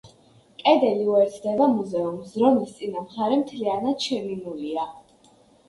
[0.61, 4.91] კედელი უერთდება მუზეუმს, რომლის წინა მხარე მთლიანად შემინულია.